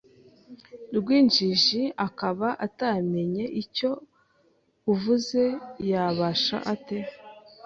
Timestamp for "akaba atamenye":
2.07-3.45